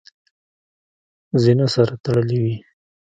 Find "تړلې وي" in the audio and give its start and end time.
2.03-2.55